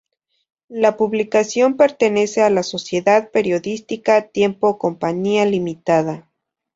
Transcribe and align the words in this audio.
La 0.71 0.97
publicación 0.97 1.77
pertenece 1.77 2.41
a 2.41 2.49
la 2.49 2.63
Sociedad 2.63 3.29
Periodística 3.29 4.29
Tiempo 4.29 4.79
Compañía 4.79 5.45
Limitada. 5.45 6.27